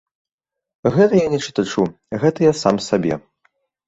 [0.95, 1.83] Гэта я не чытачу,
[2.23, 3.13] гэта я сам сабе.